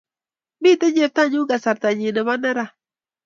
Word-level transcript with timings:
Mito 0.61 0.87
cheptonyu 0.95 1.41
kasarta 1.49 1.89
nyi 1.97 2.07
nebo 2.13 2.33
neran 2.41 2.69